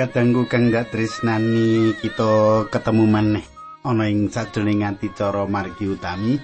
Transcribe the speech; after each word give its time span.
kadangku 0.00 0.48
kang 0.48 0.72
gak 0.72 0.88
tresnani 0.88 1.92
kita 2.00 2.64
ketemu 2.72 3.04
maneh. 3.04 3.44
Ana 3.84 4.08
ing 4.08 4.32
sajroning 4.32 4.80
anticara 4.80 5.44
margi 5.44 5.92
utami. 5.92 6.40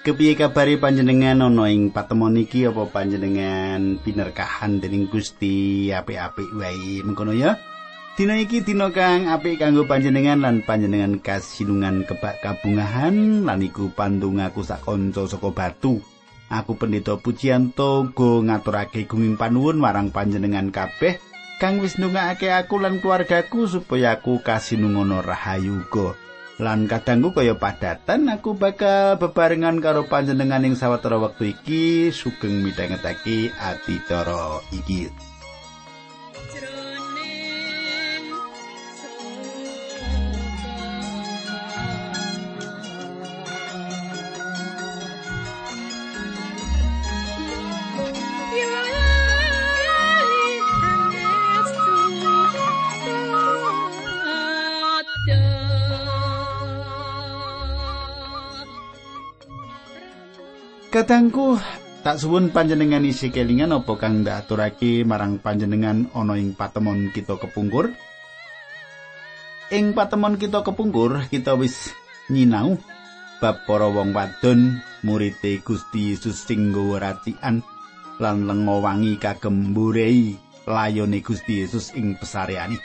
Kepiye 0.00 0.32
kabare 0.32 0.80
panjenengan? 0.80 1.44
Ana 1.44 1.68
ing 1.68 1.92
patemon 1.92 2.40
iki 2.40 2.64
apa 2.64 2.88
panjenengan 2.88 4.00
binerkahan 4.00 4.80
dening 4.80 5.12
Gusti 5.12 5.92
apik-apik 5.92 6.48
wae? 6.56 7.04
Mengkono 7.04 7.36
ya. 7.36 7.60
Dina 8.16 8.40
iki 8.40 8.64
dina 8.64 8.88
kang 8.88 9.28
apik 9.28 9.60
kanggo 9.60 9.84
panjenengan 9.84 10.40
lan 10.40 10.64
panjenengan 10.64 11.20
kasinungan 11.20 12.08
kebak 12.08 12.40
kabungahan 12.40 13.44
lan 13.44 13.60
iku 13.60 13.92
pandongaku 13.92 14.64
sak 14.64 14.88
kanca 14.88 15.28
saka 15.28 15.52
batu. 15.52 16.00
Aku 16.48 16.80
pendeta 16.80 17.20
Pujianto 17.20 18.08
go 18.16 18.40
ngaturake 18.40 19.04
gunging 19.04 19.36
panuwun 19.36 19.76
marang 19.76 20.08
panjenengan 20.08 20.72
kabeh 20.72 21.29
kang 21.60 21.76
wis 21.84 22.00
ndongakake 22.00 22.48
aku 22.48 22.80
lan 22.80 23.04
keluargaku 23.04 23.68
supaya 23.68 24.16
aku 24.16 24.40
kasinungono 24.40 25.20
rahayu 25.20 25.84
uga. 25.84 26.16
Lan 26.56 26.88
kadangku 26.88 27.36
kaya 27.36 27.52
padatan 27.52 28.32
aku 28.32 28.56
bakal 28.56 29.20
bebarengan 29.20 29.76
karo 29.84 30.08
panjenengan 30.08 30.64
ing 30.64 30.72
sawetara 30.72 31.20
wektu 31.20 31.52
iki 31.52 32.08
sugeng 32.08 32.64
midhangetake 32.64 33.52
adicara 33.60 34.64
iki. 34.72 35.29
Katangku 61.00 61.56
tak 62.04 62.20
suwun 62.20 62.52
panjenengan 62.52 63.00
isi 63.08 63.32
kelingan 63.32 63.72
apa 63.72 63.96
kang 63.96 64.20
ndak 64.20 64.44
aturake 64.44 65.00
marang 65.00 65.40
panjenengan 65.40 66.12
ana 66.12 66.36
ing 66.36 66.52
patemon 66.52 67.08
kita 67.08 67.40
kepungkur. 67.40 67.88
Ing 69.72 69.96
patemon 69.96 70.36
kita 70.36 70.60
kepungkur 70.60 71.24
kita 71.32 71.56
wis 71.56 71.96
nyinau 72.28 72.76
bab 73.40 73.64
para 73.64 73.88
wong 73.88 74.12
wadon 74.12 74.84
murite 75.00 75.64
Gusti 75.64 76.12
Yesus 76.12 76.44
sing 76.44 76.68
racikan 76.76 77.64
lan 78.20 78.44
lengo 78.44 78.84
wangi 78.84 79.16
kagem 79.16 79.72
mburei 79.72 80.36
layone 80.68 81.24
Gusti 81.24 81.64
Yesus 81.64 81.96
ing 81.96 82.20
pesareane. 82.20 82.76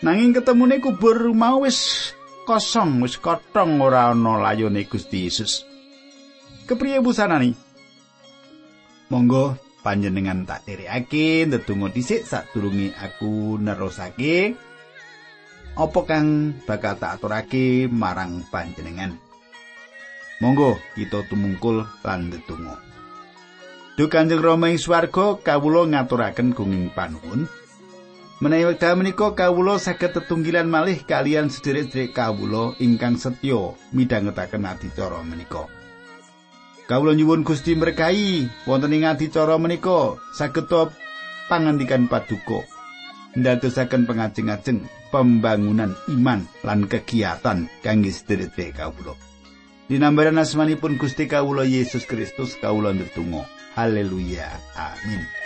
Nanging 0.00 0.32
ketemune 0.32 0.80
kubur 0.80 1.28
mau 1.36 1.60
wis 1.60 2.16
kosong 2.48 3.04
wis 3.04 3.20
kotong 3.20 3.84
ora 3.84 4.16
ana 4.16 4.40
layone 4.40 4.88
Gusti 4.88 5.28
Yesus. 5.28 5.68
Kepriye 6.70 7.02
busanani 7.02 7.58
monggo 9.10 9.58
panjenengan 9.82 10.46
tak 10.46 10.64
derekake 10.68 11.48
ndedonga 11.50 11.90
dhisik 11.90 12.24
sadurunge 12.24 12.94
aku 12.94 13.58
nerusake. 13.58 14.54
Apa 15.74 16.00
kang 16.04 16.52
bakal 16.66 16.98
tak 16.98 17.18
aturake 17.18 17.88
marang 17.88 18.44
panjenengan? 18.52 19.16
Monggo 20.42 20.76
kita 20.96 21.24
tumungkul 21.26 21.84
lan 22.04 22.28
ndedonga. 22.28 22.76
Duh 23.98 24.08
Kanjeng 24.08 24.40
Rama 24.40 24.72
ing 24.72 24.80
swarga 24.80 25.36
kawula 25.36 25.84
ngaturaken 25.84 26.56
gunging 26.56 26.88
panuwun. 26.96 27.44
Menawi 28.40 28.72
wekdal 28.72 28.96
menika 28.96 29.36
kawula 29.36 29.76
saged 29.76 30.16
tetunggilan 30.16 30.64
malih 30.64 31.04
kalian 31.04 31.52
sederek-sederek 31.52 32.16
kawula 32.16 32.72
ingkang 32.80 33.20
setya 33.20 33.76
midhangetaken 33.92 34.64
adicara 34.64 35.20
menika. 35.20 35.68
Kawula 36.90 37.14
nyuwun 37.14 37.46
Gusti 37.46 37.78
berkahi 37.78 38.50
wonten 38.66 38.90
ing 38.90 39.06
adicara 39.06 39.54
menika 39.62 40.18
saged 40.34 40.66
pangandikan 41.46 42.10
paduka 42.10 42.66
ndadosaken 43.38 44.10
pengajeng-ajeng 44.10 44.90
pembangunan 45.14 45.94
iman 46.10 46.50
lan 46.66 46.90
kegiatan 46.90 47.70
kangge 47.86 48.10
sedherek 48.10 48.74
kawula. 48.74 49.14
Dinambaran 49.86 50.42
asmanipun 50.42 50.98
Gusti 50.98 51.30
kawula 51.30 51.62
Yesus 51.62 52.10
Kristus 52.10 52.58
kawula 52.58 52.90
ndedonga. 52.90 53.46
Haleluya. 53.78 54.50
Amin. 54.74 55.39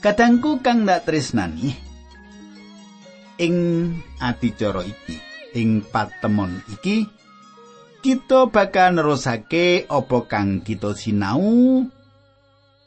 Kadangku 0.00 0.64
kang 0.64 0.88
ndak 0.88 1.04
tresnani. 1.04 1.76
Ing 3.36 3.56
adicara 4.16 4.80
iki 4.80 5.16
ing 5.52 5.84
patemon 5.84 6.64
iki 6.72 7.04
kita 8.00 8.48
bakal 8.48 8.96
nerusake 8.96 9.84
apa 9.84 10.18
kang 10.24 10.64
kita 10.64 10.96
sinau. 10.96 11.84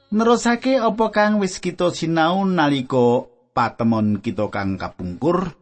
Nerusake 0.10 0.82
apa 0.82 1.06
kang 1.14 1.38
wis 1.38 1.62
kita 1.62 1.94
sinau 1.94 2.50
nalika 2.50 3.30
patemon 3.54 4.18
kita 4.18 4.50
kang 4.50 4.82
kapungkur 4.82 5.54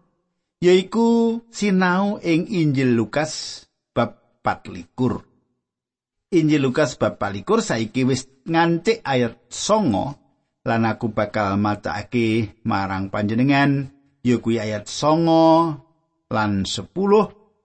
yaiku 0.63 1.43
sinau 1.51 2.15
ing 2.23 2.47
Injil 2.47 2.95
Lukas 2.95 3.63
bab 3.91 4.39
24 4.39 6.31
Injil 6.31 6.63
Lukas 6.63 6.95
bab 6.95 7.19
24 7.19 7.59
saiki 7.59 8.07
wis 8.07 8.23
ngancik 8.47 9.03
ayat 9.03 9.35
songo 9.51 10.20
lan 10.61 10.85
aku 10.85 11.09
bakal 11.13 11.57
macake 11.57 12.57
marang 12.65 13.09
panjenengan. 13.09 13.89
Ya 14.21 14.37
kuwi 14.37 14.61
ayat 14.61 14.85
songo 14.85 15.81
lan 16.29 16.63
10 16.63 16.93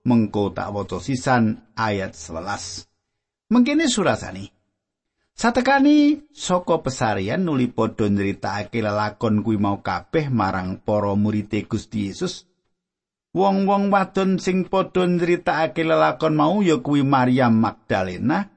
mengko 0.06 0.54
tak 0.56 0.70
waca 0.74 0.98
sisan 1.02 1.74
ayat 1.78 2.14
11 2.16 2.86
mengkene 3.52 3.86
surasani 3.86 4.50
satekani 5.34 6.30
saka 6.34 6.82
pesarian 6.82 7.42
nuli 7.42 7.70
padha 7.70 8.10
nyritakake 8.10 8.82
lelakon 8.82 9.42
kuwi 9.42 9.58
mau 9.58 9.82
kabeh 9.82 10.30
marang 10.30 10.82
para 10.82 11.14
murid 11.14 11.52
Gusti 11.68 12.10
Yesus? 12.10 12.48
Wong-wong 13.36 13.92
wadon 13.92 14.40
sing 14.40 14.64
padha 14.66 15.04
nyritakake 15.04 15.84
lelakon 15.84 16.34
mau 16.34 16.64
ya 16.64 16.80
kuwi 16.80 17.04
Maryam 17.04 17.58
Magdalena 17.60 18.48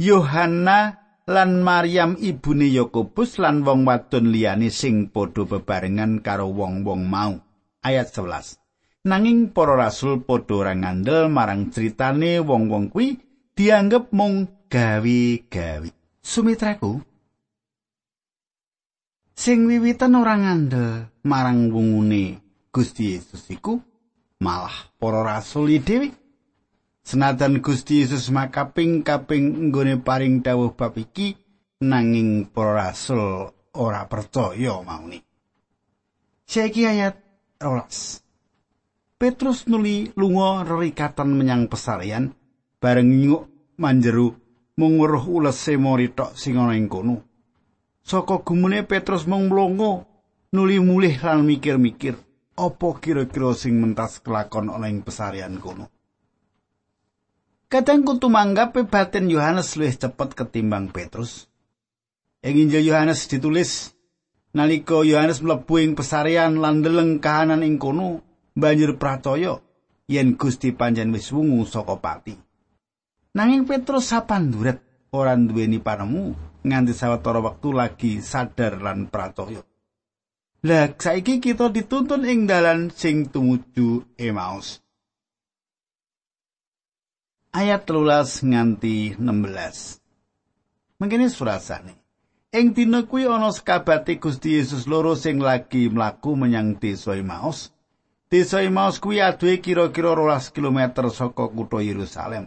Yohana 0.00 0.99
lan 1.30 1.62
Maryam 1.62 2.18
ibune 2.18 2.66
Yakobus 2.66 3.38
lan 3.38 3.62
wong 3.62 3.86
wadon 3.86 4.34
liyane 4.34 4.66
sing 4.74 5.14
padha 5.14 5.46
bebarengan 5.46 6.18
karo 6.26 6.50
wong-wong 6.50 7.06
mau. 7.06 7.38
Ayat 7.86 8.10
11. 8.10 8.58
Nanging 9.06 9.54
para 9.54 9.78
rasul 9.78 10.26
padha 10.26 10.58
ora 10.58 10.74
ngandel 10.74 11.30
marang 11.30 11.70
critane 11.70 12.42
wong-wong 12.42 12.90
kuwi 12.90 13.14
dianggep 13.54 14.10
mung 14.10 14.50
gawe-gawe. 14.66 15.88
Sumitraku 16.20 16.98
sing 19.38 19.70
wiwitan 19.70 20.18
ora 20.18 20.34
ngandel 20.34 21.08
marang 21.24 21.70
wungune 21.70 22.42
Gusti 22.74 23.14
Yesus 23.16 23.48
iku 23.48 23.78
malah 24.42 24.92
para 25.00 25.24
rasul 25.24 25.72
dhewe 25.80 26.19
Senajan 27.00 27.64
Gusti 27.64 28.04
Yesus 28.04 28.28
makaping-kaping 28.28 29.72
nggone 29.72 29.98
paring 30.04 30.44
dawuh 30.44 30.76
bab 30.76 30.94
iki 31.00 31.34
nanging 31.80 32.52
para 32.52 32.92
rasul 32.92 33.48
ora 33.72 34.04
percaya 34.04 34.84
mauni. 34.84 35.18
Saiki 36.44 36.84
ayat 36.84 37.16
12. 37.62 39.16
Petrus 39.20 39.68
nuli 39.68 40.08
lunga 40.16 40.64
rerikatan 40.64 41.36
menyang 41.36 41.68
pesarian 41.68 42.32
bareng 42.80 43.08
nyuk 43.08 43.76
manjeru 43.76 44.32
mung 44.80 44.96
weruh 44.96 45.28
ulese 45.28 45.76
mori 45.76 46.08
tok 46.08 46.36
sing 46.36 46.56
ana 46.56 46.72
ing 46.72 46.88
kono. 46.88 47.20
Saka 48.00 48.40
gumune 48.40 48.80
Petrus 48.88 49.28
mung 49.28 49.52
mlongo 49.52 50.08
nuli 50.56 50.80
mulih 50.80 51.20
lan 51.20 51.44
mikir-mikir 51.44 52.16
apa 52.56 52.88
kira-kira 52.96 53.52
sing 53.52 53.76
mentas 53.76 54.24
kelakon 54.24 54.72
ana 54.72 54.88
ing 54.88 55.04
pesarian 55.04 55.60
kono. 55.60 55.99
Kadang 57.70 58.02
kutu 58.02 58.26
manggape 58.26 58.82
batin 58.82 59.30
Yohanes 59.30 59.78
luwih 59.78 59.94
cepet 59.94 60.34
ketimbang 60.34 60.90
Petrus. 60.90 61.46
Ing 62.42 62.66
Injil 62.66 62.90
Yohanes 62.90 63.30
ditulis 63.30 63.94
nalika 64.50 65.06
Yohanes 65.06 65.38
mlebu 65.38 65.78
ing 65.78 65.94
pesarian 65.94 66.58
lan 66.58 66.82
ndeleng 66.82 67.22
kahanan 67.22 67.62
ing 67.62 67.78
kono, 67.78 68.26
banjur 68.58 68.98
pracaya 68.98 69.62
yen 70.10 70.34
Gusti 70.34 70.74
panjen 70.74 71.14
wis 71.14 71.30
wungu 71.30 71.62
saka 71.62 71.94
pati. 72.02 72.34
Nanging 73.38 73.62
Petrus 73.70 74.10
sapanduret 74.10 74.82
ora 75.14 75.38
duweni 75.38 75.78
panemu 75.78 76.34
nganti 76.66 76.90
sawetara 76.90 77.38
wektu 77.38 77.70
lagi 77.70 78.18
sadar 78.18 78.82
lan 78.82 79.06
pracaya. 79.06 79.62
Lah 80.66 80.90
saiki 80.98 81.38
kita 81.38 81.70
dituntun 81.70 82.26
ing 82.26 82.50
dalan 82.50 82.90
sing 82.90 83.30
tumuju 83.30 84.18
Emmaus. 84.18 84.82
Ayat 87.50 87.82
13 87.82 88.46
nganti 88.46 89.18
16. 89.18 89.98
Mengkene 91.02 91.26
surasane. 91.26 91.98
Ing 92.54 92.70
dina 92.70 93.02
kuwi 93.02 93.26
ana 93.26 93.50
sekabate 93.50 94.22
Gusti 94.22 94.54
Yesus 94.54 94.86
loro 94.86 95.18
sing 95.18 95.42
lagi 95.42 95.90
mlaku 95.90 96.38
menyang 96.38 96.78
desa 96.78 97.18
Emmaus. 97.18 97.74
Desa 98.30 98.62
Emmaus 98.62 99.02
kuwi 99.02 99.18
aduhe 99.18 99.58
kira-kira 99.58 100.14
12 100.14 100.54
km 100.54 101.10
saka 101.10 101.50
kutha 101.50 101.82
Yerusalem. 101.82 102.46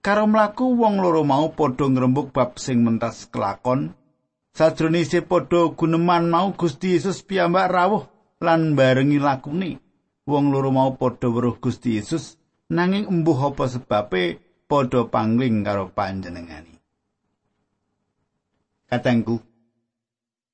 Karo 0.00 0.24
mlaku 0.24 0.64
wong 0.64 0.96
loro 1.04 1.20
mau 1.20 1.52
padha 1.52 1.84
ngrembug 1.84 2.32
bab 2.32 2.56
sing 2.56 2.88
mentas 2.88 3.28
kelakon. 3.28 3.92
Sajrone 4.56 5.04
isih 5.04 5.28
padha 5.28 5.76
guneman 5.76 6.32
mau 6.32 6.56
Gusti 6.56 6.96
Yesus 6.96 7.20
piyambak 7.20 7.68
rawuh 7.68 8.08
lan 8.40 8.80
barengi 8.80 9.20
lakune. 9.20 9.76
Wong 10.24 10.48
loro 10.48 10.72
mau 10.72 10.96
padha 10.96 11.28
weruh 11.28 11.60
Gusti 11.60 12.00
Yesus 12.00 12.35
nanging 12.72 13.06
embuh 13.06 13.52
apa 13.52 13.70
sebabe 13.70 14.42
padha 14.66 15.06
pangling 15.06 15.62
karo 15.66 15.90
panjenengani. 15.90 16.74
Katengku 18.86 19.42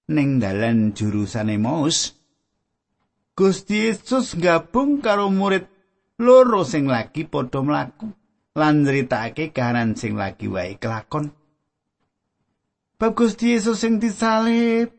ning 0.08 0.40
dalan 0.40 0.96
jurusane 0.96 1.60
Maus 1.60 2.16
Gusti 3.32 3.88
Yesus 3.88 4.36
gabung 4.36 5.00
karo 5.00 5.32
murid 5.32 5.68
loro 6.20 6.64
sing 6.68 6.88
lagi 6.88 7.24
padha 7.24 7.64
mlaku. 7.64 8.12
lan 8.52 8.84
nritake 8.84 9.48
kahanan 9.48 9.96
sing 9.96 10.16
lagi 10.16 10.48
wae 10.48 10.76
kelakon. 10.76 11.32
Bab 13.00 13.16
Gusti 13.16 13.56
Yesus 13.56 13.80
sing 13.82 13.98
disalib. 13.98 14.92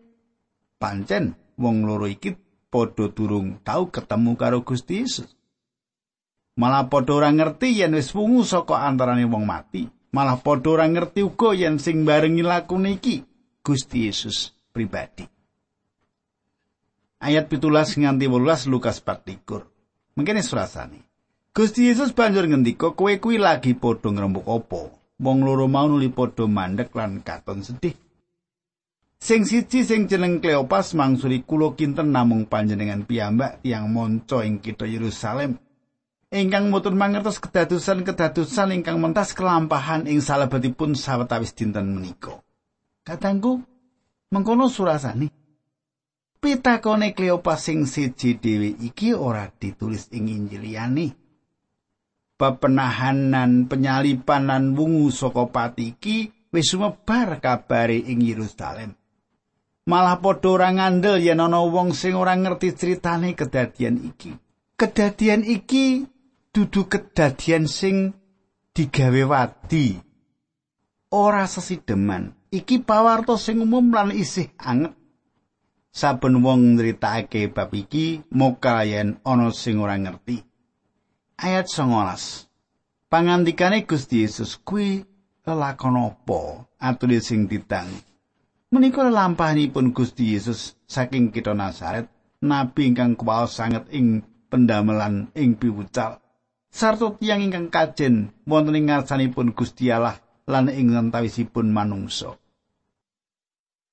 Pancen 0.82 1.38
wong 1.56 1.88
loro 1.88 2.10
iki 2.10 2.36
padha 2.68 3.08
durung 3.14 3.62
tau 3.64 3.88
ketemu 3.88 4.32
karo 4.36 4.66
Gusti 4.66 5.06
Yesus. 5.06 5.30
Malah 6.54 6.86
padha 6.86 7.18
ora 7.18 7.30
ngerti 7.34 7.82
yen 7.82 7.98
wis 7.98 8.14
wungu 8.14 8.46
saka 8.46 8.86
antarane 8.86 9.26
wong 9.26 9.46
mati. 9.46 9.90
Malah 10.14 10.38
padha 10.38 10.70
ora 10.70 10.86
ngerti 10.86 11.26
uga 11.26 11.58
yen 11.58 11.82
sing 11.82 12.06
barengi 12.06 12.46
lakune 12.46 13.02
iki 13.02 13.26
Gusti 13.66 14.06
Yesus 14.06 14.54
pribadi. 14.70 15.26
Ayat 17.24 17.50
pitulas 17.50 17.96
nganti 17.98 18.28
18 18.28 18.70
Lukas 18.70 19.00
4 19.00 19.66
Mungkin 20.14 20.44
surasane. 20.46 21.02
Gusti 21.54 21.90
Yesus 21.90 22.14
banjur 22.14 22.46
ngendika, 22.46 22.94
"Kowe 22.94 23.14
kuwi 23.18 23.38
lagi 23.42 23.74
padha 23.74 24.10
ngrembug 24.14 24.46
apa?" 24.46 24.94
Wong 25.24 25.40
loro 25.46 25.66
mau 25.70 25.88
nuli 25.90 26.10
padha 26.10 26.46
mandek 26.46 26.94
lan 26.94 27.24
katon 27.26 27.66
sedih. 27.66 27.96
Sing 29.24 29.48
siji 29.48 29.88
sing 29.88 30.12
jeneng 30.12 30.44
Kleopas 30.44 30.92
mangsuli 31.00 31.48
kula 31.48 31.74
kinten 31.80 32.12
namung 32.12 32.44
panjenengan 32.46 33.08
piyambak 33.08 33.64
tiang 33.64 33.88
monco 33.88 34.44
ing 34.44 34.60
kitha 34.60 34.84
Yerusalem. 34.84 35.56
Ingkang 36.34 36.74
mutun 36.74 36.98
mangertos 36.98 37.38
kedadosan-kedadosan 37.38 38.74
ingkang 38.74 38.98
mentas 38.98 39.38
kelampahan 39.38 40.10
ing 40.10 40.18
salebetipun 40.18 40.98
sawetawis 40.98 41.54
dinten 41.54 41.94
menika. 41.94 42.42
Katangku, 43.06 43.62
mengkono 44.34 44.66
surasane. 44.66 45.30
Pitakone 46.42 47.14
Kleopas 47.14 47.70
sing 47.70 47.86
siji 47.86 48.42
dhewe 48.42 48.74
iki 48.82 49.14
ora 49.14 49.46
ditulis 49.46 50.10
ing 50.10 50.26
Injil 50.28 50.66
liyane. 50.66 51.24
pepenahanan 52.44 53.72
penyalipan 53.72 54.52
lan 54.52 54.64
wungu 54.76 55.08
saka 55.14 55.48
pati 55.48 55.96
iki 55.96 56.28
wis 56.52 56.76
sumebar 56.76 57.40
kabare 57.40 57.96
ing 57.96 58.20
Yerusalem. 58.20 58.92
Malah 59.88 60.20
padha 60.20 60.48
ora 60.52 60.70
ngandel 60.76 61.24
yen 61.24 61.40
ana 61.40 61.64
wong 61.64 61.96
sing 61.96 62.16
ora 62.20 62.36
ngerti 62.36 62.76
critane 62.76 63.32
kedadian 63.36 63.96
iki. 64.00 64.32
Kedadian 64.76 65.48
iki 65.48 66.04
dudu 66.54 66.86
kedadian 66.88 67.66
sing 67.66 68.14
digawe 68.72 69.24
wadi. 69.26 69.98
Ora 71.14 71.50
sesideman. 71.50 72.38
Iki 72.54 72.86
pawarto 72.86 73.36
sing 73.42 73.66
umum 73.66 73.90
lan 73.90 74.14
isih 74.14 74.54
anget. 74.62 74.94
Saben 75.94 76.42
wong 76.42 76.78
nritakake 76.78 77.50
bab 77.50 77.74
iki 77.74 78.22
moka 78.34 78.86
yen 78.86 79.18
ana 79.26 79.50
sing 79.54 79.82
ora 79.82 79.98
ngerti. 79.98 80.54
ayat 81.44 81.68
19. 81.68 82.48
Pangandikane 83.12 83.84
Gusti 83.84 84.24
Yesus 84.24 84.56
kuwi 84.58 85.04
lelakon 85.44 86.00
apa 86.00 86.66
atune 86.80 87.20
sing 87.20 87.52
ditang. 87.52 87.92
Menika 88.72 89.06
lampahipun 89.06 89.94
Gusti 89.94 90.34
Yesus 90.34 90.80
saking 90.90 91.30
kita 91.30 91.54
Nazaret, 91.54 92.10
nabi 92.42 92.90
ingkang 92.90 93.14
kuwaos 93.14 93.60
sanget 93.60 93.86
ing 93.94 94.26
pendamelan 94.50 95.30
ing 95.38 95.60
piwucal. 95.60 96.23
Sarto 96.74 97.14
tiyang 97.22 97.46
ingkang 97.46 97.70
kajen 97.70 98.34
wonten 98.50 98.74
ing 98.74 98.90
ngarsanipun 98.90 99.54
Gusti 99.54 99.94
Allah 99.94 100.18
lan 100.50 100.74
ing 100.74 100.98
antawisipun 100.98 101.70
manungsa. 101.70 102.34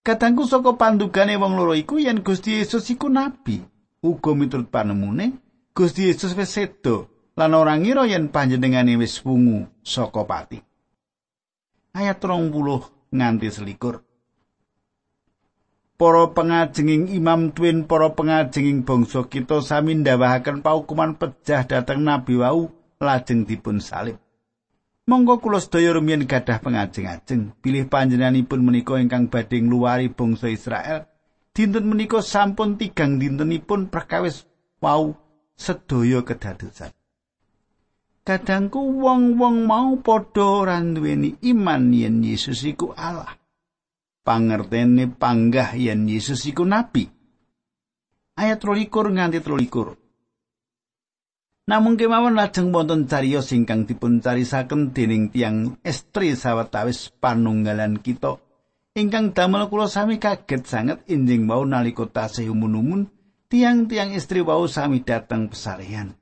Katangku 0.01 0.49
saka 0.49 0.73
pandugane 0.81 1.37
wong 1.37 1.61
loro 1.61 1.77
iku 1.77 2.01
yen 2.01 2.25
Gusti 2.25 2.57
Yesus 2.57 2.89
iku 2.89 3.13
nabi, 3.13 3.61
uga 4.01 4.33
miturut 4.33 4.73
panemune 4.73 5.37
Gusti 5.77 6.09
Yesus 6.09 6.33
wis 6.33 6.57
sedo 6.57 7.13
lan 7.37 7.53
ora 7.53 7.77
ngira 7.77 8.09
yen 8.09 8.33
panjenengane 8.33 8.97
wis 8.97 9.21
wungu 9.29 9.69
saka 9.85 10.25
pati. 10.25 10.57
Ayat 11.93 12.17
30 12.17 13.13
nganti 13.13 13.49
selikur. 13.53 14.01
Para 16.01 16.33
pengajenging 16.33 17.13
imam 17.13 17.53
tuwin 17.53 17.85
para 17.85 18.09
pengajenging 18.17 18.89
bangsa 18.89 19.29
kita 19.29 19.61
sami 19.61 20.01
ndawahaken 20.01 20.65
paukuman 20.65 21.21
pejah 21.21 21.69
dhateng 21.69 22.01
nabi 22.09 22.41
wau 22.41 22.73
lajeng 22.97 23.45
dipun 23.45 23.85
salib. 23.85 24.17
Monggo 25.05 25.45
kula 25.45 25.61
sedaya 25.61 25.93
rumiyin 25.93 26.25
gadah 26.25 26.65
pengajeng-ajeng 26.65 27.53
pilih 27.61 27.85
panjenenganipun 27.93 28.65
menika 28.65 28.97
ingkang 28.97 29.29
badhe 29.29 29.61
ngluwari 29.61 30.09
bangsa 30.09 30.49
Israel. 30.49 31.05
Dinten 31.53 31.85
menika 31.85 32.25
sampun 32.25 32.81
tigang 32.81 33.21
dintenipun 33.21 33.93
perkawis 33.93 34.49
wau 34.81 35.13
sedaya 35.53 36.25
kedadosan. 36.25 36.97
kadangku 38.31 38.79
wong-wong 38.79 39.67
mau 39.67 39.99
padha 39.99 40.63
ora 40.63 40.79
duweni 40.79 41.35
iman 41.51 41.91
yen 41.91 42.23
Yesus 42.23 42.63
iku 42.63 42.95
Allah. 42.95 43.40
Pangertene 44.21 45.09
panggah 45.09 45.73
yen 45.77 46.05
Yesus 46.05 46.45
iku 46.45 46.69
nabi. 46.69 47.09
Ayat 48.37 48.61
23 48.61 49.17
nganti 49.17 49.41
23. 49.41 49.97
Namung 51.71 51.97
kemawon 51.97 52.35
lajeng 52.35 52.75
wonten 52.75 53.07
cariyos 53.07 53.55
ingkang 53.55 53.87
dipun 53.87 54.19
carisaken 54.19 54.91
dening 54.91 55.31
tiang 55.31 55.79
estri 55.87 56.35
sawetawis 56.35 57.15
panunggalan 57.23 58.03
kita 58.03 58.43
ingkang 58.99 59.31
damel 59.31 59.71
kula 59.71 59.87
sami 59.87 60.19
kaget 60.19 60.67
sanget 60.67 60.99
injing 61.07 61.47
wau 61.47 61.63
nalika 61.63 62.11
tasih 62.11 62.51
umun-umun 62.51 63.07
tiang-tiang 63.47 64.11
istri 64.13 64.43
wau 64.43 64.67
sami 64.67 65.07
dateng 65.07 65.47
pesarian. 65.47 66.21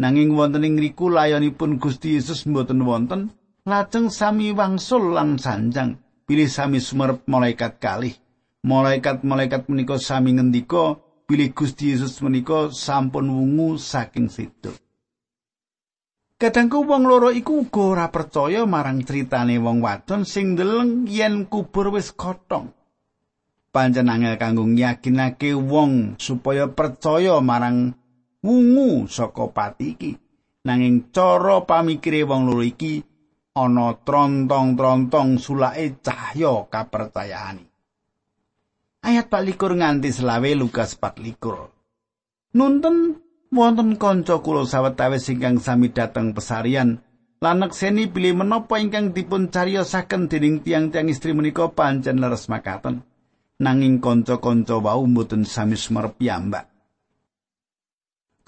Nanging 0.00 0.32
wonten 0.32 0.64
ing 0.64 0.80
riku 0.80 1.12
layonipun 1.12 1.76
Gusti 1.76 2.16
Yesus 2.16 2.48
mboten 2.48 2.82
wonten, 2.82 3.36
lajeng 3.68 4.08
sami 4.08 4.50
wangsul 4.50 5.12
lan 5.12 5.36
sanjang, 5.36 6.00
pilih 6.30 6.46
sami 6.46 6.78
sumerep 6.78 7.26
malaikat 7.26 7.82
kalih. 7.82 8.14
Malaikat-malaikat 8.62 9.66
menika 9.66 9.98
sami 9.98 10.38
ngendika, 10.38 10.94
pilih 11.26 11.50
Gusti 11.50 11.90
Yesus 11.90 12.22
menika 12.22 12.70
sampun 12.70 13.26
wungu 13.26 13.74
saking 13.74 14.30
situ. 14.30 14.70
Kadangku 16.38 16.86
wong 16.86 17.02
loro 17.02 17.34
iku 17.34 17.66
uga 17.66 17.82
ora 17.82 18.06
percaya 18.14 18.62
marang 18.62 19.02
critane 19.02 19.58
wong 19.58 19.82
wadon 19.82 20.22
sing 20.22 20.54
deleng 20.54 21.10
yen 21.10 21.50
kubur 21.50 21.90
wis 21.90 22.14
kotong. 22.14 22.70
Pancen 23.74 24.06
angel 24.06 24.38
kanggo 24.38 24.62
yakinake 24.70 25.50
wong 25.58 26.14
supaya 26.14 26.70
percaya 26.70 27.42
marang 27.42 27.90
wungu 28.38 29.10
saka 29.10 29.50
pati 29.50 29.98
iki 29.98 30.12
nanging 30.62 31.10
cara 31.10 31.66
pamikire 31.66 32.22
wong 32.22 32.46
loro 32.46 32.62
iki 32.62 33.02
ana 33.54 33.98
trontong-trontong 34.06 35.42
sulake 35.42 35.98
cahya 35.98 36.70
kapercayaan. 36.70 37.58
Ayat 39.00 39.26
24 39.32 39.80
nganti 39.80 40.12
selawe 40.12 40.50
Lukas 40.54 40.94
24 40.94 42.54
nunten 42.54 43.16
wonten 43.48 43.96
kanca 43.96 44.38
kula 44.44 44.68
sawetawis 44.68 45.32
ingkang 45.32 45.56
sami 45.56 45.88
dateng 45.90 46.36
pesarian 46.36 47.00
lanek 47.40 47.72
seni 47.72 48.06
pilih 48.12 48.44
menapa 48.44 48.76
ingkang 48.76 49.16
dipun 49.16 49.48
cariyosaken 49.48 50.28
dening 50.28 50.60
tiang-tiang 50.60 51.08
istri 51.08 51.32
menika 51.32 51.72
pancen 51.72 52.20
leres 52.20 52.46
makaten. 52.52 53.02
Nanging 53.60 54.00
kanca-kanca 54.00 54.80
wau 54.80 55.04
mboten 55.04 55.44
sami 55.44 55.76
sumerep 55.76 56.16
piyambak 56.16 56.69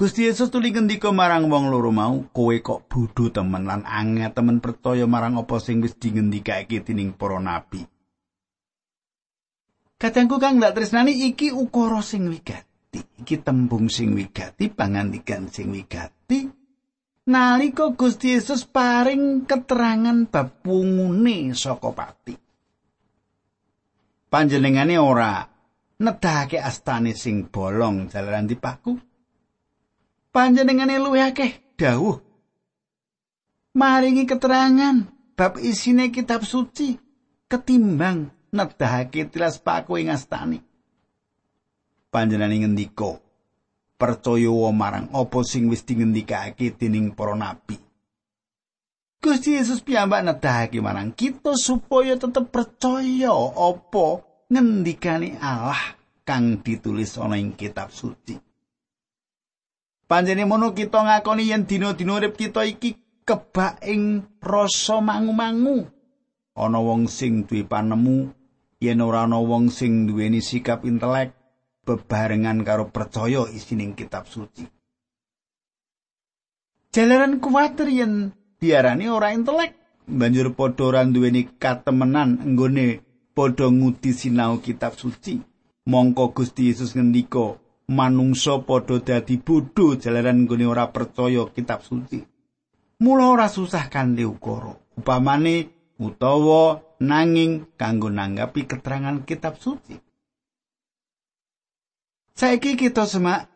Gusti 0.03 0.27
Yesus 0.27 0.51
tuli 0.51 0.75
ngendika 0.75 1.15
marang 1.15 1.47
wong 1.47 1.71
loro 1.71 1.95
mau, 1.95 2.27
kowe 2.35 2.59
kok 2.59 2.91
bodho 2.91 3.31
temen 3.31 3.71
lan 3.71 3.87
angel 3.87 4.35
temen 4.35 4.59
percaya 4.59 5.07
marang 5.07 5.39
apa 5.39 5.63
sing 5.63 5.79
wis 5.79 5.95
dingendikake 5.95 6.83
dening 6.83 7.15
para 7.15 7.39
nabi. 7.39 7.87
Katengku 9.95 10.43
kang 10.43 10.59
ndak 10.59 10.75
tresnani 10.75 11.15
iki 11.31 11.55
ukara 11.55 12.03
sing 12.03 12.27
wigati. 12.27 12.99
Iki 13.23 13.47
tembung 13.47 13.87
sing 13.87 14.19
wigati, 14.19 14.75
pangandikan 14.75 15.47
sing 15.47 15.71
wigati. 15.71 16.51
Nalika 17.31 17.95
Gusti 17.95 18.35
Yesus 18.35 18.67
paring 18.67 19.47
keterangan 19.47 20.27
bab 20.27 20.67
wungune 20.67 21.55
saka 21.55 21.95
pati. 21.95 22.35
Panjenengane 24.27 24.99
ora 24.99 25.47
nedhake 26.03 26.59
astane 26.59 27.15
sing 27.15 27.47
bolong 27.47 28.11
jalaran 28.11 28.51
dipaku. 28.51 29.12
Panjenengane 30.33 30.97
luwih 30.97 31.29
akeh? 31.29 31.77
Dawuh. 31.77 32.19
Maringi 33.77 34.25
keterangan 34.25 35.09
bab 35.37 35.61
isine 35.61 36.12
kitab 36.12 36.45
suci 36.45 36.97
ketimbang 37.49 38.33
nedahake 38.53 39.29
tilas 39.29 39.61
paku 39.61 40.01
ing 40.01 40.12
astani. 40.12 40.61
Panjenengane 42.12 42.65
ngendika 42.65 43.17
percaya 43.97 44.53
marang 44.73 45.09
apa 45.12 45.39
sing 45.41 45.73
wis 45.73 45.85
dingendikake 45.89 46.77
dening 46.77 47.17
para 47.17 47.33
nabi? 47.33 47.81
Gusti 49.23 49.55
Yesus 49.57 49.81
piyambak 49.81 50.21
nedahake 50.27 50.83
marang 50.85 51.17
kita 51.17 51.57
supaya 51.57 52.19
tetep 52.19 52.53
percaya 52.53 53.33
apa 53.57 54.21
ngendikane 54.53 55.41
Allah 55.41 55.97
kang 56.29 56.61
ditulis 56.61 57.17
ana 57.17 57.41
ing 57.41 57.57
kitab 57.57 57.89
suci. 57.89 58.52
Panjene 60.12 60.45
mono 60.45 60.76
kita 60.76 61.09
ngakoni 61.09 61.49
yen 61.49 61.64
dina-dina 61.64 62.21
urip 62.21 62.37
kita 62.37 62.69
iki 62.69 63.00
kebak 63.25 63.81
ing 63.81 64.21
rasa 64.45 65.00
mangu-mangu. 65.00 65.88
Ana 66.52 66.85
wong 66.85 67.09
sing 67.09 67.49
duwe 67.49 67.64
panemu 67.64 68.28
yen 68.76 69.00
ora 69.00 69.25
ana 69.25 69.40
wong 69.40 69.73
sing 69.73 70.04
duweni 70.04 70.45
sikap 70.45 70.85
intelek 70.85 71.33
bebarengan 71.88 72.61
karo 72.61 72.92
percaya 72.92 73.49
isining 73.57 73.97
kitab 73.97 74.28
suci. 74.28 74.69
Jalaran 76.92 77.40
kuwatir 77.40 77.88
yen 77.88 78.37
diarani 78.61 79.09
ora 79.09 79.33
intelek, 79.33 79.73
banjur 80.04 80.52
padha 80.52 80.92
ora 80.92 81.09
duweni 81.09 81.57
katemenan 81.57 82.52
nggone 82.52 83.00
padha 83.33 83.64
ngudi 83.73 84.12
sinau 84.12 84.61
kitab 84.61 84.92
suci. 84.92 85.40
Mongko 85.88 86.37
Gusti 86.37 86.69
Yesus 86.69 86.92
ngendika, 86.92 87.57
manungsa 87.91 88.62
padha 88.62 89.03
dadi 89.03 89.41
bodho 89.41 89.99
jalaran 89.99 90.47
nggone 90.47 90.67
ora 90.69 90.87
percaya 90.95 91.49
kitab 91.51 91.83
suci. 91.83 92.23
Mula 93.03 93.35
ora 93.35 93.51
susah 93.51 93.91
kanthi 93.91 94.23
ukara. 94.23 94.79
Upamane 94.95 95.73
utawa 95.99 96.79
nanging 97.03 97.75
kanggo 97.75 98.07
nanggapi 98.07 98.71
keterangan 98.71 99.27
kitab 99.27 99.59
suci. 99.59 99.99
Saiki 102.33 102.79
kita 102.79 103.05
semak 103.05 103.51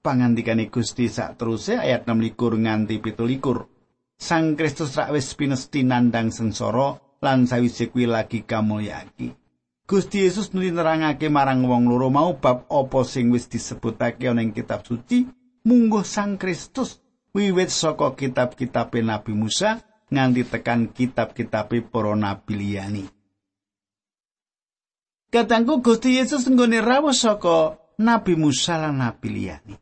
pangandikane 0.00 0.70
Gusti 0.70 1.10
sak 1.10 1.38
teruse 1.38 1.76
ayat 1.78 2.06
26 2.06 2.62
nganti 2.62 3.02
17. 3.02 4.22
Sang 4.22 4.54
Kristus 4.54 4.94
rak 4.94 5.10
wis 5.10 5.34
pinesti 5.34 5.82
nandang 5.82 6.30
sengsara 6.30 6.94
lan 7.18 7.50
sawise 7.50 7.90
kuwi 7.90 8.06
lagi 8.06 8.46
kamulyaki. 8.46 9.41
Gusti 9.82 10.22
Yesus 10.22 10.54
nuli 10.54 10.70
marang 10.70 11.66
wong 11.66 11.90
loro 11.90 12.08
mau 12.08 12.38
bab 12.38 12.70
apa 12.70 13.00
sing 13.02 13.34
wis 13.34 13.50
disebutake 13.50 14.30
ana 14.30 14.40
ing 14.40 14.54
kitab 14.54 14.86
suci 14.86 15.26
mungguh 15.66 16.06
Sang 16.06 16.38
Kristus 16.38 17.02
wiwit 17.34 17.68
saka 17.72 18.14
kitab-kitab 18.14 18.94
Nabi 19.02 19.32
Musa 19.34 19.82
nganti 20.12 20.44
tekan 20.44 20.92
kitab-kitab 20.92 21.72
para 21.88 22.12
nabi 22.12 22.52
liyani. 22.54 23.04
Katangku 25.32 25.80
Gusti 25.80 26.20
Yesus 26.20 26.44
nggone 26.44 26.84
rawuh 26.84 27.16
saka 27.16 27.80
Nabi 27.96 28.36
Musa 28.36 28.76
lan 28.76 29.00
nabi 29.00 29.28
liyani. 29.32 29.74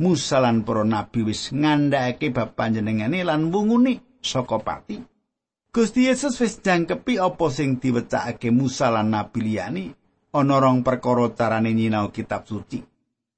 Musa 0.00 0.38
lan 0.38 0.62
para 0.62 0.86
nabi 0.86 1.26
wis 1.26 1.50
ngandhakake 1.50 2.30
bab 2.30 2.54
panjenengane 2.54 3.26
lan 3.26 3.50
wungune 3.50 4.00
saka 4.22 4.62
pati. 4.62 5.19
Gusti 5.70 6.10
Yesus 6.10 6.34
wis 6.42 6.58
jangkepi 6.66 7.22
apa 7.22 7.46
sing 7.46 7.78
diwecakake 7.78 8.50
Musa 8.50 8.90
lan 8.90 9.14
Nabi 9.14 9.38
liyani 9.38 9.86
ana 10.34 10.58
rong 10.58 10.82
perkara 10.82 11.30
carane 11.30 11.70
nyinau 11.70 12.10
kitab 12.10 12.42
suci. 12.42 12.82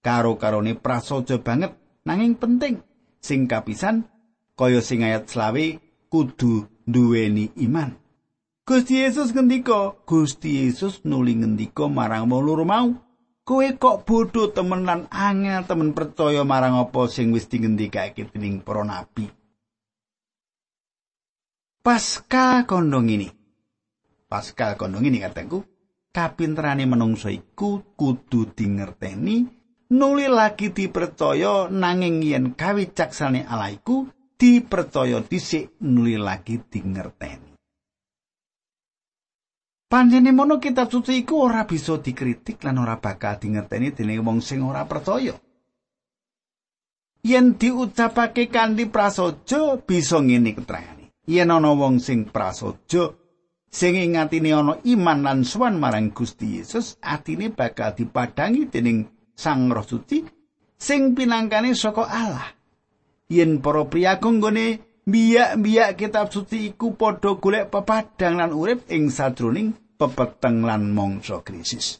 Karo-karone 0.01 0.73
prasaja 0.73 1.37
banget 1.45 1.77
nanging 2.09 2.41
penting. 2.41 2.81
Sing 3.21 3.45
kapisan 3.45 4.09
kaya 4.57 4.81
sing 4.81 5.05
ayat 5.05 5.29
selawe 5.29 5.77
kudu 6.09 6.73
duweni 6.89 7.53
iman. 7.69 8.01
Gusti 8.65 9.05
Yesus 9.05 9.37
ngendika, 9.37 10.01
Gusti 10.09 10.65
Yesus 10.65 11.05
nuli 11.05 11.37
ngendika 11.37 11.85
marang 11.85 12.33
wong 12.33 12.41
loro 12.49 12.65
mau, 12.65 12.97
kowe 13.45 13.69
kok 13.77 14.09
bodho 14.09 14.49
temen 14.57 14.89
lan 14.89 15.05
angel 15.13 15.69
temen 15.69 15.93
percaya 15.93 16.49
marang 16.49 16.81
apa 16.81 17.13
sing 17.13 17.29
wis 17.29 17.45
dingendikake 17.45 18.25
dening 18.33 18.65
para 18.65 18.89
nabi. 18.89 19.42
Pasca 21.83 22.63
kondong 22.63 23.11
ini. 23.11 23.27
Pasca 24.31 24.79
kondong 24.79 25.03
ini 25.03 25.19
katengku, 25.19 25.67
kapinterane 26.15 26.87
menungso 26.87 27.27
iku 27.27 27.99
kudu 27.99 28.55
dingerteni 28.55 29.43
nuli 29.91 30.31
lagi 30.31 30.71
dipercaya 30.71 31.67
nanging 31.75 32.23
yen 32.23 32.55
kawicaksane 32.55 33.43
Allah 33.51 33.75
iku 33.75 34.07
dipercaya 34.39 35.27
dhisik 35.27 35.75
nuli 35.83 36.15
lagi 36.15 36.63
dingerteni. 36.63 37.51
Panjene 39.91 40.31
mono 40.31 40.63
kitab 40.63 40.87
suci 40.87 41.27
iku 41.27 41.51
ora 41.51 41.67
bisa 41.67 41.99
dikritik 41.99 42.63
lan 42.63 42.79
ora 42.79 43.03
bakal 43.03 43.43
dingerteni 43.43 43.91
dening 43.91 44.23
wong 44.23 44.39
sing 44.39 44.63
ora 44.63 44.87
percaya. 44.87 45.35
Yen 47.27 47.59
diucapake 47.59 48.47
kanthi 48.47 48.87
prasaja 48.87 49.83
bisa 49.83 50.23
ngene 50.23 50.55
keterangan. 50.55 51.02
Yen 51.33 51.49
ana 51.49 51.73
wong 51.73 51.97
sing 51.97 52.29
prasaja 52.29 53.17
sing 53.73 53.97
ing 53.97 54.21
atine 54.21 54.53
ana 54.53 54.77
iman 54.85 55.25
lan 55.25 55.41
suwan 55.49 55.81
marang 55.81 56.13
Gusti 56.13 56.61
Yesus 56.61 57.01
atine 57.01 57.49
bakal 57.49 57.97
dipadangi 57.97 58.69
dening 58.69 59.09
Sang 59.33 59.73
Roh 59.73 59.83
Suci 59.83 60.21
sing 60.77 61.17
pinangkane 61.17 61.73
saka 61.73 62.05
Allah. 62.05 62.53
Yen 63.33 63.65
para 63.65 63.89
priyagung 63.89 64.45
gone 64.45 64.93
biyak-biyak 65.03 65.99
kitab 65.99 66.31
suci 66.31 66.77
iku 66.77 66.95
padha 66.95 67.35
golek 67.41 67.73
pepadang 67.73 68.39
lan 68.39 68.53
urip 68.53 68.87
ing 68.93 69.11
sadroning 69.11 69.75
pepeteng 69.99 70.63
lan 70.63 70.95
mangsa 70.95 71.43
krisis 71.43 71.99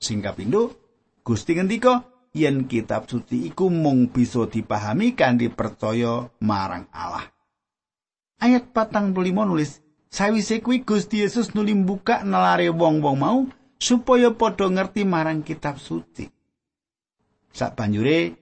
sing 0.00 0.18
kapindo 0.18 0.74
Gusti 1.22 1.54
ngendika 1.54 2.06
yen 2.34 2.66
kitab 2.66 3.06
suci 3.06 3.46
iku 3.46 3.70
mung 3.70 4.10
bisa 4.10 4.50
dipahami 4.50 5.14
kanthi 5.14 5.50
percaya 5.54 6.26
marang 6.42 6.90
Allah 6.90 7.35
Ayat 8.36 8.68
patang 8.76 9.16
puluh 9.16 9.32
nulis, 9.32 9.80
Sawise 10.16 10.64
kuwi 10.64 10.80
Gusti 10.80 11.20
Yesus 11.20 11.52
nuli 11.52 11.76
buka 11.76 12.24
nelare 12.24 12.72
wong-wong 12.72 13.16
mau 13.20 13.38
supaya 13.76 14.32
padha 14.32 14.70
ngerti 14.70 15.04
marang 15.04 15.44
kitab 15.44 15.76
suci. 15.76 16.24
Sak 17.52 17.76
banjure 17.76 18.32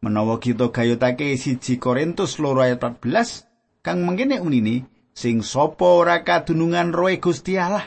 menawa 0.00 0.40
kita 0.40 0.72
gayutake 0.72 1.36
siji 1.36 1.76
Korintus 1.76 2.40
loro 2.40 2.64
ayat 2.64 2.80
14 2.80 3.84
kang 3.84 4.00
mengkene 4.04 4.40
unini 4.40 4.80
sing 5.12 5.44
sapa 5.44 5.84
ora 5.84 6.24
kadunungan 6.24 6.92
roe 6.96 7.20
Gusti 7.20 7.60
Allah? 7.60 7.84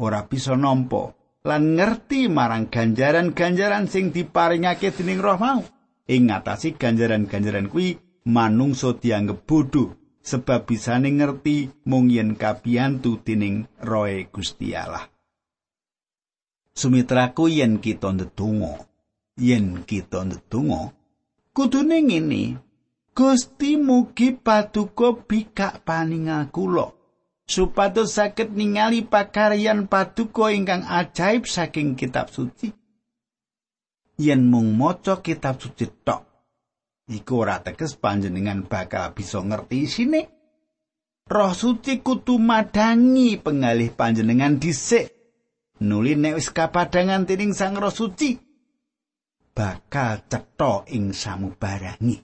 Ora 0.00 0.24
bisa 0.24 0.56
nampa 0.56 1.12
lan 1.44 1.76
ngerti 1.76 2.32
marang 2.32 2.72
ganjaran-ganjaran 2.72 3.84
sing 3.84 4.16
diparingake 4.16 4.96
dening 4.96 5.20
Roh 5.20 5.36
mau. 5.36 5.60
Ing 6.08 6.32
ngatasi 6.32 6.80
ganjaran-ganjaran 6.80 7.68
kuwi 7.68 8.00
manungsa 8.24 8.96
dianggep 8.96 9.44
bodho 9.44 9.99
sebab 10.22 10.68
bisane 10.68 11.10
ngerti 11.10 11.72
mung 11.88 12.08
yen 12.12 12.36
kabiyantu 12.36 13.20
dening 13.24 13.66
roe 13.82 14.28
Gusti 14.30 14.76
Allah. 14.76 15.08
Sumitraku 16.70 17.50
yen 17.50 17.82
kita 17.82 18.14
ndedonga, 18.14 18.86
yen 19.36 19.82
kita 19.84 20.24
ndedonga, 20.24 20.94
kudune 21.52 21.98
ngene, 22.06 22.42
Gusti 23.10 23.76
mugi 23.76 24.32
paduka 24.32 25.12
bikak 25.28 25.82
paningal 25.82 26.46
kula 26.54 26.94
supados 27.50 28.14
saged 28.14 28.54
ningali 28.54 29.02
pakaryan 29.02 29.90
paduka 29.90 30.54
ingkang 30.54 30.86
ajaib 30.86 31.50
saking 31.50 31.98
kitab 31.98 32.30
suci. 32.30 32.70
Yen 34.22 34.46
mung 34.46 34.78
maca 34.78 35.18
kitab 35.18 35.58
suci 35.58 35.90
tok, 36.06 36.29
iku 37.10 37.42
ora 37.42 37.58
teges 37.60 37.98
panjenengan 37.98 38.64
bakal 38.64 39.10
bisa 39.12 39.42
ngerti 39.42 39.76
isine. 39.84 40.22
Roh 41.26 41.54
suci 41.54 42.02
kudu 42.02 42.38
madangi 42.38 43.38
pengalih 43.38 43.90
panjenengan 43.94 44.58
dhisik. 44.58 45.10
Nuli 45.82 46.14
nek 46.14 46.38
wis 46.38 46.50
kapadangan 46.50 47.26
dening 47.26 47.54
Sang 47.54 47.78
Roh 47.78 47.94
Suci. 47.94 48.50
bakal 49.60 50.24
cetha 50.30 50.88
ing 50.94 51.12
samubarangi. 51.12 52.16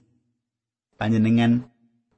Panjenengan 0.97 1.61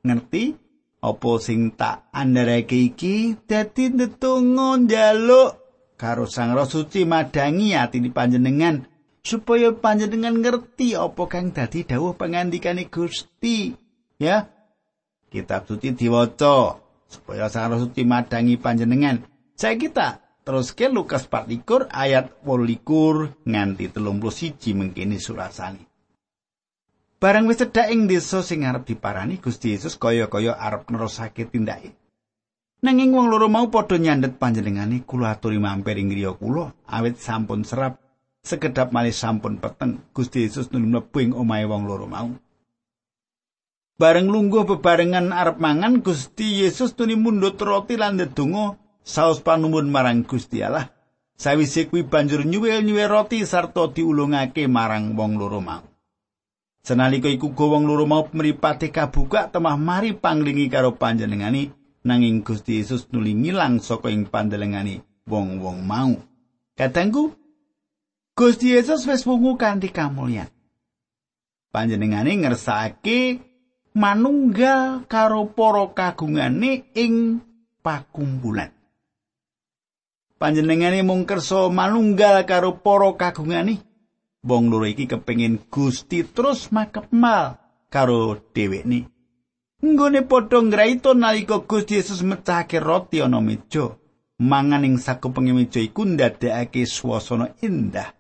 ngerti 0.06 0.56
apa 1.04 1.32
sing 1.44 1.76
tak 1.76 2.08
andharake 2.16 2.92
iki 2.92 3.36
dadi 3.44 3.92
ndedonga 3.92 4.80
njaluk 4.80 5.52
karo 6.00 6.24
Sang 6.24 6.56
Roh 6.56 6.68
Suci 6.68 7.04
madangi 7.04 7.76
ati 7.76 8.00
panjenengan 8.08 8.88
supaya 9.24 9.76
panjenengan 9.76 10.40
ngerti 10.40 10.96
apa 10.96 11.24
kang 11.28 11.52
dadi 11.52 11.86
dawuh 11.86 12.16
pangandikane 12.16 12.88
Gusti 12.88 13.74
ya. 14.20 14.48
Kitab 15.30 15.70
suci 15.70 15.94
diwaca 15.94 16.82
supaya 17.06 17.46
Sang 17.54 17.78
Suci 17.78 18.02
madangi 18.02 18.58
panjenengan. 18.58 19.22
Saya 19.54 19.78
kita 19.78 20.08
terus 20.42 20.74
ke 20.74 20.90
Lukas 20.90 21.30
14 21.30 21.94
ayat 21.94 22.42
28 22.42 23.46
nganti 23.46 23.86
31 23.94 24.74
mengkini 24.74 25.22
surasane 25.22 25.86
Barang 27.20 27.52
wis 27.52 27.60
cedhak 27.60 27.92
ing 27.92 28.08
desa 28.08 28.40
sing 28.40 28.64
arep 28.64 28.88
diparani 28.88 29.44
Gusti 29.44 29.76
Yesus 29.76 30.00
kaya-kaya 30.00 30.56
arep 30.56 30.88
nerusake 30.88 31.52
tindake. 31.52 31.92
Nanging 32.80 33.12
wong 33.12 33.28
loro 33.28 33.52
mau 33.52 33.68
padha 33.68 34.00
nyandet 34.00 34.40
panjenengane 34.40 35.04
kula 35.04 35.36
aturi 35.36 35.60
mampir 35.60 36.00
ing 36.00 36.08
griya 36.08 36.32
kula 36.32 36.72
awit 36.88 37.20
sampun 37.20 37.68
serap 37.68 38.00
sekedap 38.44 38.96
malih 38.96 39.14
sampun 39.14 39.60
peteng 39.60 40.04
Gusti 40.16 40.48
Yesus 40.48 40.72
nuli 40.72 40.88
mlebu 40.88 41.18
ing 41.20 41.32
omahe 41.36 41.66
wong 41.68 41.84
loro 41.86 42.08
mau. 42.08 42.30
Bareng 44.00 44.32
lungguh 44.32 44.64
bebarengan 44.64 45.36
arep 45.36 45.60
mangan 45.60 46.00
Gusti 46.00 46.64
Yesus 46.64 46.96
nuli 46.96 47.20
mundhut 47.20 47.60
roti 47.60 48.00
lan 48.00 48.16
ndedonga 48.16 48.80
saos 49.04 49.44
panuwun 49.44 49.92
marang 49.92 50.24
Gusti 50.24 50.64
Allah. 50.64 50.88
Sawise 51.40 51.88
kuwi 51.88 52.04
banjur 52.04 52.44
nyuwil-nyuwil 52.44 53.08
roti 53.08 53.48
sarta 53.48 53.88
diulungake 53.92 54.68
marang 54.68 55.16
wong 55.16 55.40
loro 55.40 55.60
mau. 55.64 55.84
Senalika 56.80 57.28
iku 57.28 57.52
gowong 57.52 57.84
loro 57.88 58.08
mau 58.08 58.24
mripate 58.32 58.92
kabuka 58.92 59.52
temah 59.52 59.76
mari 59.76 60.16
panglingi 60.16 60.72
karo 60.72 60.96
panjenengani 60.96 61.72
nanging 62.08 62.44
Gusti 62.44 62.80
Yesus 62.80 63.12
nuli 63.12 63.36
ngilang 63.36 63.84
saka 63.84 64.08
ing 64.08 64.32
pandelengani 64.32 65.04
wong-wong 65.28 65.84
mau. 65.84 66.16
Katangku 66.80 67.36
Gusti 68.40 68.72
Yesus 68.72 69.04
wis 69.04 69.28
wungu 69.28 69.60
kanthi 69.60 69.92
kamulyan. 69.92 70.48
Panjenengane 71.76 72.40
ngersake 72.40 73.44
manunggal 74.00 75.04
karo 75.12 75.52
para 75.52 75.92
kagungane 75.92 76.88
ing 76.96 77.44
pakumpulan. 77.84 78.72
Panjenengane 80.40 81.04
mung 81.04 81.28
kersa 81.28 81.68
manunggal 81.68 82.48
karo 82.48 82.80
para 82.80 83.12
kagungane 83.20 83.84
wong 84.48 84.72
loro 84.72 84.88
iki 84.88 85.04
kepengin 85.04 85.60
Gusti 85.68 86.24
terus 86.24 86.72
makepmal 86.72 87.60
karo 87.92 88.40
dhewekne. 88.56 89.12
Nggone 89.84 90.24
padha 90.24 90.64
ngraito 90.64 91.12
nalika 91.12 91.60
Gusti 91.68 92.00
Yesus 92.00 92.24
mecahake 92.24 92.80
roti 92.80 93.20
ana 93.20 93.44
meja, 93.44 94.00
mangan 94.40 94.88
ing 94.88 94.96
sakupenge 94.96 95.52
meja 95.52 95.84
iku 95.84 96.08
ndadekake 96.08 96.88
swasana 96.88 97.52
indah. 97.60 98.16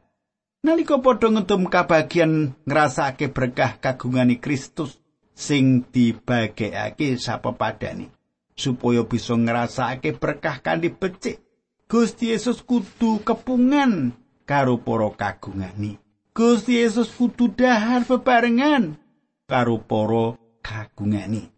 Nalika 0.59 0.99
padha 0.99 1.31
ngedum 1.31 1.71
kabagian 1.71 2.51
ngrasake 2.67 3.31
berkah 3.31 3.79
kagungane 3.79 4.43
Kristus 4.43 4.99
sing 5.31 5.87
dibagekake 5.87 7.15
sapepadane 7.15 8.11
supaya 8.59 9.07
bisa 9.07 9.39
ngrasake 9.39 10.19
berkah 10.19 10.59
kanthi 10.59 10.91
becik. 10.91 11.39
Gusti 11.87 12.35
Yesus 12.35 12.59
kudu 12.59 13.23
kepungan 13.23 14.11
karo 14.43 14.83
para 14.83 15.07
kagungane. 15.15 15.95
Gusti 16.35 16.83
Yesus 16.83 17.07
kudu 17.07 17.55
dahar 17.55 18.03
bebarengan 18.03 18.99
karo 19.47 19.79
para 19.79 20.35
kagungane. 20.59 21.55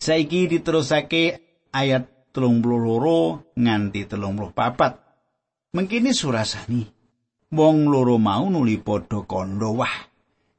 Saiki 0.00 0.48
diterusake 0.48 1.36
ayat 1.68 2.08
32 2.32 3.60
nganti 3.60 4.08
34. 4.08 5.76
Mengkini 5.76 6.16
surasani. 6.16 6.99
Wong 7.50 7.90
loro 7.90 8.14
mau 8.14 8.46
nuli 8.46 8.78
padha 8.78 9.26
kandha 9.26 9.68
wah. 9.74 9.96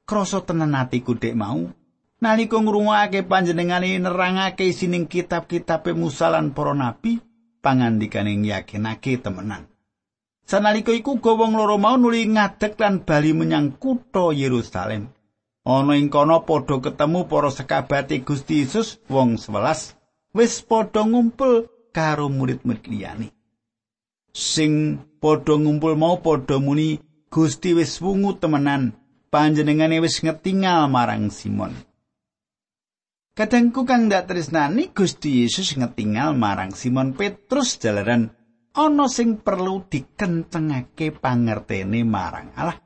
Krasa 0.03 0.43
tenan 0.43 0.75
atiku 0.75 1.15
dek 1.15 1.39
mau. 1.39 1.71
Nalika 2.19 2.59
ngrungokake 2.59 3.23
panjenengane 3.25 3.95
nerangake 3.95 4.67
isining 4.67 5.07
kitab-kitabe 5.07 5.95
Musa 5.97 6.29
lan 6.29 6.53
para 6.53 6.75
nabi, 6.75 7.17
pangandikane 7.63 8.37
yakinake 8.43 9.23
temenan. 9.23 9.71
Sanalika 10.43 10.91
iku 10.91 11.17
gowong 11.17 11.55
loro 11.55 11.79
mau 11.79 11.95
nuli 11.95 12.27
ngadeg 12.27 12.75
lan 12.75 13.07
bali 13.07 13.31
menyang 13.31 13.79
kutha 13.79 14.35
Yerusalem. 14.35 15.07
Ana 15.63 15.95
ing 15.95 16.11
kono 16.11 16.43
padha 16.43 16.81
ketemu 16.83 17.29
para 17.31 17.47
sekabate 17.53 18.19
Gusti 18.25 18.67
Yesus 18.67 18.99
wong 19.07 19.39
11 19.39 19.95
wis 20.35 20.59
padha 20.59 21.07
ngumpul 21.07 21.71
karo 21.95 22.27
murid-murid 22.27 22.83
liyane. 22.83 23.31
Sing 24.35 24.99
padha 25.21 25.53
ngumpul 25.53 25.93
mau 25.93 26.17
padha 26.25 26.57
muni 26.57 26.97
Gusti 27.29 27.77
wis 27.77 28.01
wungu 28.01 28.35
temenan 28.41 28.97
panjenengane 29.31 30.01
wis 30.03 30.19
ngetingal 30.19 30.89
marang 30.91 31.29
Simon. 31.31 31.71
Kadangku 33.31 33.87
kang 33.87 34.11
ndak 34.11 34.27
tresnani 34.27 34.91
Gusti 34.91 35.45
Yesus 35.45 35.79
ngetingal 35.79 36.35
marang 36.35 36.75
Simon 36.75 37.15
Petrus 37.15 37.79
jalaran 37.79 38.33
ana 38.75 39.07
sing 39.07 39.39
perlu 39.39 39.87
dikencengake 39.87 41.15
pangertene 41.15 42.03
marang 42.03 42.51
Allah. 42.59 42.81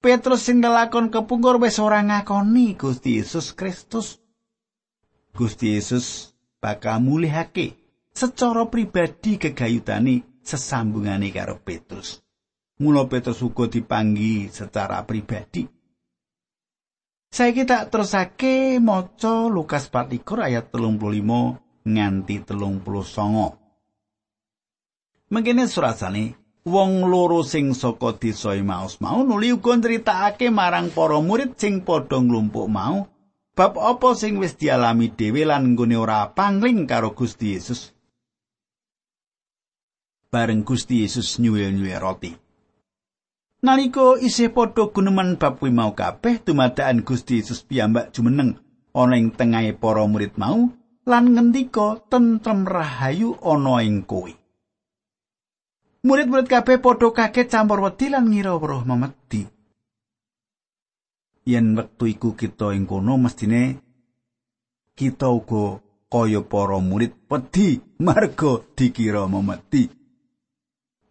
Petrus 0.00 0.48
sing 0.48 0.64
ngelakon 0.64 1.12
kepungkur 1.12 1.60
wis 1.62 1.78
ora 1.78 2.00
ngakoni 2.02 2.74
Gusti 2.74 3.20
Yesus 3.20 3.52
Kristus. 3.54 4.18
Gusti 5.30 5.78
Yesus 5.78 6.34
bakal 6.58 6.98
mulihake 6.98 7.78
secara 8.10 8.66
pribadi 8.66 9.38
gegayutane 9.38 10.29
sesambungane 10.50 11.30
karo 11.30 11.62
Petrus. 11.62 12.18
Mula 12.82 13.06
Petrus 13.06 13.38
uga 13.46 13.70
dipanggi 13.70 14.50
secara 14.50 15.06
pribadi. 15.06 15.62
Saiki 17.30 17.62
tak 17.62 17.94
terusake 17.94 18.82
maca 18.82 19.46
Lukas 19.46 19.86
24 19.86 20.50
ayat 20.50 20.74
35 20.74 21.86
nganti 21.86 22.42
39. 22.42 25.30
Mengkene 25.30 25.70
surasane 25.70 26.34
wong 26.66 27.06
loro 27.06 27.46
sing 27.46 27.70
saka 27.70 28.18
desa 28.18 28.58
Emmaus 28.58 28.98
mau 28.98 29.22
nuli 29.22 29.54
uga 29.54 29.78
critakake 29.78 30.50
marang 30.50 30.90
para 30.90 31.22
murid 31.22 31.54
sing 31.54 31.86
padha 31.86 32.18
nglumpuk 32.18 32.66
mau 32.66 33.06
bab 33.54 33.78
apa 33.78 34.18
sing 34.18 34.42
wis 34.42 34.58
dialami 34.58 35.14
dhewe 35.14 35.46
lan 35.46 35.78
nggone 35.78 35.94
ora 35.94 36.26
pangling 36.34 36.90
karo 36.90 37.14
Gusti 37.14 37.54
Yesus. 37.54 37.99
Bareng 40.30 40.62
Gusti 40.62 41.02
Yesus 41.02 41.42
nyuwil-nyuwil 41.42 41.98
roti. 41.98 42.30
Naliko 43.66 44.14
isih 44.14 44.54
padha 44.54 44.86
guneman 44.94 45.34
bab 45.42 45.58
kuwi 45.58 45.74
mau 45.74 45.90
kabeh 45.90 46.38
dumadakan 46.46 47.02
Gusti 47.02 47.42
Yesus 47.42 47.66
piyambak 47.66 48.14
jumeneng 48.14 48.54
ana 48.94 49.18
ing 49.18 49.34
tengahe 49.34 49.74
para 49.74 50.06
murid 50.06 50.38
mau 50.38 50.70
lan 51.02 51.24
ngendika 51.34 51.98
tentrem 52.06 52.62
rahayu 52.62 53.34
ana 53.42 53.82
ing 53.82 54.06
kowe. 54.06 54.30
Murid-murid 56.06 56.46
kabeh 56.46 56.78
padha 56.78 57.10
kaget 57.10 57.50
campur 57.50 57.82
wedi 57.82 58.06
lan 58.14 58.30
ngira 58.30 58.54
weruh 58.54 58.86
memedi. 58.86 59.50
Yen 61.42 61.74
wektu 61.74 62.06
iku 62.06 62.38
kita 62.38 62.70
ing 62.70 62.86
kono 62.86 63.18
mestine 63.18 63.82
kita 64.94 65.26
uga 65.26 65.82
kaya 66.06 66.38
para 66.46 66.78
murid 66.78 67.18
wedi 67.26 67.82
marga 67.98 68.62
dikira 68.78 69.26
memedi. 69.26 69.99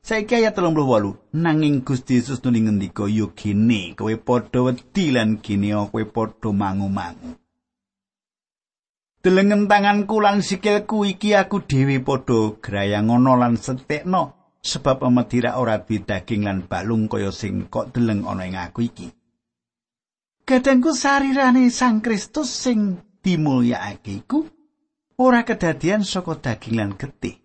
Saiki 0.09 0.41
ayat 0.41 0.57
38 0.57 1.37
nanging 1.37 1.85
Gusti 1.85 2.17
Yesus 2.17 2.41
nuli 2.41 2.65
ngendika 2.65 3.05
yo 3.05 3.29
gene 3.37 3.93
kowe 3.93 4.09
padha 4.17 4.65
wedi 4.65 5.13
lan 5.13 5.37
gene 5.37 5.69
kowe 5.93 6.03
padha 6.15 6.49
mangu-mangu. 6.49 7.37
Delengen 9.21 9.69
tanganku 9.69 10.17
lan 10.17 10.41
sikilku 10.41 11.05
iki 11.05 11.37
aku 11.37 11.61
dhewe 11.61 12.01
padha 12.01 12.57
grayang 12.57 13.13
ana 13.13 13.37
lan 13.37 13.53
setekno. 13.53 14.39
sebab 14.59 15.07
amedira 15.07 15.55
ora 15.55 15.79
duwe 15.79 16.03
daging 16.03 16.43
lan 16.43 16.67
balung 16.67 17.07
kaya 17.07 17.31
sing 17.31 17.71
kok 17.71 17.95
deleng 17.95 18.27
ana 18.27 18.43
ing 18.43 18.59
aku 18.59 18.91
iki. 18.91 19.07
Kadangku 20.43 20.91
sarirane 20.91 21.71
Sang 21.71 22.03
Kristus 22.03 22.51
sing 22.51 22.99
dimulyakake 23.23 24.25
iku 24.25 24.43
ora 25.21 25.47
kedadian 25.47 26.03
saka 26.03 26.35
daging 26.35 26.75
lan 26.75 26.91
getih. 26.99 27.38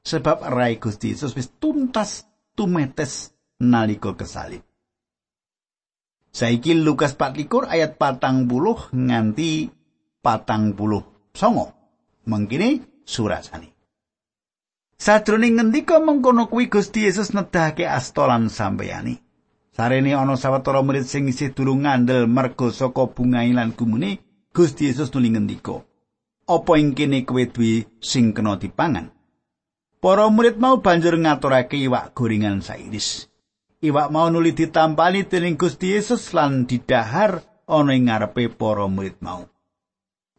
Sebab 0.00 0.48
rai 0.48 0.80
Gusti 0.80 1.12
Yesus 1.12 1.36
wis 1.36 1.52
tuntas 1.60 2.24
tumetes 2.56 3.36
nalika 3.60 4.16
kesalib. 4.16 4.64
Saiki 6.30 6.78
Lukas 6.78 7.18
24 7.18 7.66
ayat 7.68 7.98
40 7.98 8.94
nganti 8.94 9.68
40 10.22 11.34
songo. 11.34 11.66
Mengkini 12.30 12.80
surasani. 13.02 13.68
Sadroning 15.00 15.56
ngendika 15.56 15.96
mengkono 15.98 16.46
kuwi 16.46 16.68
Gusti 16.68 17.08
Yesus 17.08 17.32
nedahake 17.32 17.88
astolan 17.88 18.52
sampeyani. 18.52 19.16
Sarene 19.72 20.12
ana 20.12 20.36
sawetara 20.36 20.84
murid 20.84 21.08
sing 21.08 21.24
isih 21.32 21.56
durung 21.56 21.88
ngandel 21.88 22.28
merga 22.28 22.68
saka 22.68 23.08
bungai 23.08 23.56
lan 23.56 23.72
gumune, 23.72 24.20
Gusti 24.52 24.92
Yesus 24.92 25.08
nuli 25.14 25.32
ngendika, 25.32 25.80
"Apa 26.44 26.76
ing 26.76 26.92
kene 26.92 27.24
kowe 27.24 27.40
duwe 27.48 27.88
sing 27.96 28.36
kena 28.36 28.60
dipangan?" 28.60 29.08
Para 30.00 30.32
murid 30.32 30.56
mau 30.56 30.80
banjur 30.80 31.20
ngaturake 31.20 31.76
iwak 31.76 32.16
gorengan 32.16 32.64
sairis. 32.64 33.28
Iwak 33.84 34.08
mau 34.08 34.32
nuli 34.32 34.56
ditampani 34.56 35.28
dening 35.28 35.60
Gusti 35.60 35.92
Yesus 35.92 36.32
lan 36.32 36.64
didahar 36.64 37.44
ana 37.68 37.92
ing 37.92 38.08
ngarepe 38.08 38.48
para 38.48 38.88
murid 38.88 39.20
mau. 39.20 39.44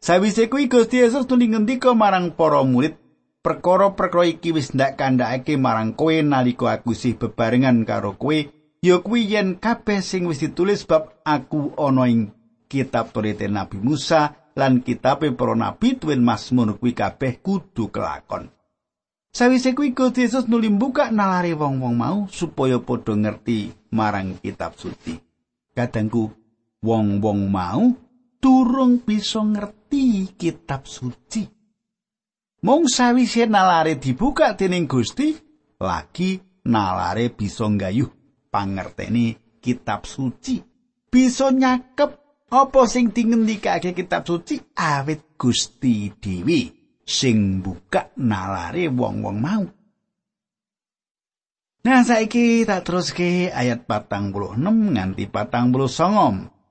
Sawise 0.01 0.49
kuwi 0.49 0.65
Gusti 0.65 1.05
Yesus 1.05 1.29
nuli 1.29 1.53
ngendika 1.53 1.93
marang 1.93 2.33
para 2.33 2.65
murid, 2.65 2.97
perkara-perkara 3.45 4.33
iki 4.33 4.49
wis 4.49 4.73
ndak 4.73 4.97
kandhakake 4.97 5.61
marang 5.61 5.93
kowe 5.93 6.17
nalika 6.25 6.81
aku 6.81 6.97
sih 6.97 7.13
bebarengan 7.13 7.85
karo 7.85 8.17
kowe 8.17 8.49
ya 8.81 8.97
kuwi 8.97 9.29
yen 9.29 9.61
kabeh 9.61 10.01
sing 10.01 10.25
wis 10.25 10.41
ditulis 10.41 10.89
bab 10.89 11.21
aku 11.21 11.77
ana 11.77 12.09
ing 12.09 12.33
kitab 12.65 13.13
Torite 13.13 13.45
Nabi 13.45 13.77
Musa 13.77 14.49
lan 14.57 14.81
kitabe 14.81 15.29
para 15.37 15.53
nabi 15.53 16.01
tuwin 16.01 16.25
Mazmur 16.25 16.81
kuwi 16.81 16.97
kabeh 16.97 17.45
kudu 17.45 17.93
kelakon 17.93 18.49
Sawise 19.31 19.71
kuwi 19.71 19.95
Gusti 19.95 20.27
Yesus 20.27 20.51
nuli 20.51 20.67
buka 20.67 21.07
nalari 21.07 21.55
wong-wong 21.55 21.95
mau 21.95 22.19
supaya 22.27 22.83
padha 22.83 23.15
ngerti 23.15 23.71
marang 23.95 24.35
kitab 24.43 24.75
suci. 24.75 25.15
Kadangku 25.71 26.27
wong-wong 26.83 27.47
mau 27.47 27.95
durung 28.43 28.99
bisa 28.99 29.39
ngerti 29.39 30.35
kitab 30.35 30.83
suci. 30.83 31.47
Mung 32.67 32.91
sawise 32.91 33.47
nalare 33.47 33.95
dibuka 33.95 34.51
dening 34.51 34.83
Gusti, 34.83 35.31
lagi 35.79 36.35
nalare 36.67 37.31
bisa 37.31 37.71
nggayuh 37.71 38.11
pangerteni 38.51 39.31
kitab 39.63 40.03
suci. 40.03 40.59
Bisa 41.07 41.55
nyakep 41.55 42.11
apa 42.51 42.81
sing 42.83 43.15
dingendikake 43.15 43.95
kitab 43.95 44.27
suci 44.27 44.59
awit 44.75 45.39
Gusti 45.39 46.11
Dewi 46.19 46.80
sing 47.05 47.59
buka 47.59 48.13
nalare 48.17 48.87
wong-wong 48.89 49.37
mau. 49.37 49.63
Nah 51.81 52.01
saiki 52.05 52.61
tak 52.63 52.85
teruske 52.85 53.49
ayat 53.49 53.89
patang 53.89 54.29
puluh 54.29 54.53
enam 54.53 54.93
nganti 54.93 55.25
patang 55.25 55.73
puluh 55.73 55.89
songom. 55.89 56.61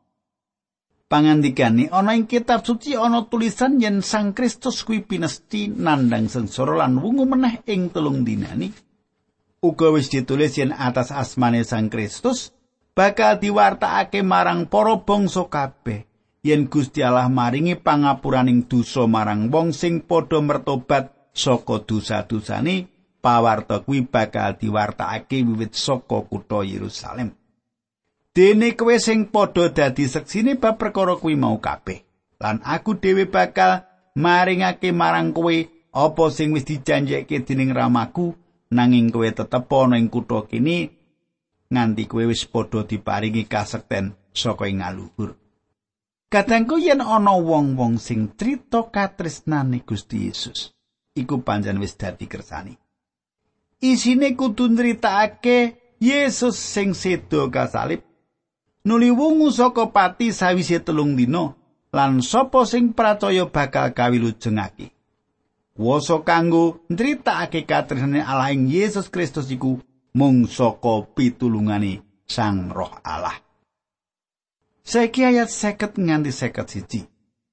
pangandikane 1.10 1.90
ana 1.90 2.14
ing 2.14 2.30
kitab 2.30 2.62
suci 2.62 2.94
ana 2.94 3.26
tulisan 3.26 3.82
yen 3.82 3.98
Sang 3.98 4.30
Kristus 4.30 4.86
kuwi 4.86 5.02
pinesti 5.02 5.66
nandang 5.66 6.30
sengsara 6.30 6.86
lan 6.86 7.02
wungu 7.02 7.26
meneh 7.26 7.66
ing 7.66 7.90
telung 7.90 8.22
dinani 8.22 8.70
uga 9.58 9.90
wis 9.90 10.06
ditulis 10.06 10.54
yen 10.54 10.70
atas 10.70 11.10
asmane 11.10 11.66
Sang 11.66 11.90
Kristus 11.90 12.54
bakal 12.94 13.42
diwartakake 13.42 14.22
marang 14.22 14.70
para 14.70 14.94
bangsa 15.02 15.50
kabeh 15.50 16.06
yen 16.42 16.68
Gusti 16.72 17.05
Allah 17.05 17.29
maringi 17.29 17.76
pangapuraning 17.76 18.64
dosa 18.64 19.05
marang 19.05 19.53
wong 19.53 19.76
sing 19.76 20.00
padha 20.09 20.40
mertobat 20.40 21.12
saka 21.37 21.85
dosa-dosane 21.85 22.88
pawarta 23.20 23.85
kuwi 23.85 24.09
bakal 24.09 24.57
diwartakake 24.57 25.44
wiwit 25.44 25.76
saka 25.76 26.24
kutha 26.24 26.64
Yerusalem. 26.64 27.37
Dene 28.33 28.72
kowe 28.79 28.96
sing 28.96 29.29
padha 29.29 29.68
dadi 29.68 30.09
seksine 30.09 30.57
bab 30.57 30.81
perkara 30.81 31.20
kuwi 31.20 31.37
mau 31.37 31.61
kabeh. 31.61 32.00
Lan 32.40 32.64
aku 32.64 32.96
dhewe 32.96 33.29
bakal 33.29 33.85
maringake 34.16 34.96
marang 34.96 35.37
kowe 35.37 35.55
apa 35.92 36.24
sing 36.33 36.57
wis 36.57 36.64
dijanjekake 36.64 37.44
dening 37.44 37.76
ramaku 37.76 38.33
nanging 38.72 39.12
kowe 39.12 39.29
tetep 39.29 39.68
ana 39.68 39.98
ing 40.00 40.09
kutha 40.09 40.48
kene 40.48 40.94
nganti 41.68 42.09
kowe 42.09 42.24
wis 42.31 42.46
padha 42.48 42.87
diparingi 42.87 43.44
kasekten 43.44 44.14
saka 44.33 44.70
ing 44.70 44.81
aluhur 44.81 45.39
Kadangku 46.30 46.78
yen 46.78 47.02
ana 47.02 47.34
wong-wong 47.34 47.98
sing 47.98 48.30
crita 48.38 48.86
katresnane 48.86 49.82
Gusti 49.82 50.30
Yesus, 50.30 50.70
iku 51.18 51.42
pancen 51.42 51.82
wis 51.82 51.98
dadi 51.98 52.30
kersani. 52.30 52.78
Isine 53.82 54.38
kudu 54.38 54.70
nritakake 54.70 55.74
Yesus 55.98 56.54
sing 56.54 56.94
sedo 56.94 57.50
kasalib 57.50 58.06
nuli 58.86 59.10
wungu 59.10 59.50
saka 59.50 59.90
pati 59.90 60.30
sawise 60.30 60.78
telung 60.78 61.18
dina 61.18 61.50
lan 61.90 62.22
sapa 62.22 62.62
sing 62.62 62.94
percaya 62.94 63.50
bakal 63.50 63.90
kawilujengake. 63.90 64.94
Wasa 65.74 66.22
kanggo 66.22 66.86
nritakake 66.86 67.66
katresnane 67.66 68.22
Allah 68.22 68.54
ing 68.54 68.70
Yesus 68.70 69.10
Kristus 69.10 69.50
iku 69.50 69.82
mung 70.14 70.46
saka 70.46 71.10
pitulungane 71.10 72.06
Sang 72.30 72.70
Roh 72.70 73.02
Allah. 73.02 73.49
Saiki 74.90 75.22
ayat 75.22 75.46
50 75.55 76.03
nganti 76.03 76.35
51. 76.35 77.07